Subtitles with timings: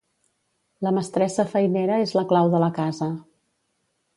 [0.87, 3.11] La mestressa feinera és la clau de la casa.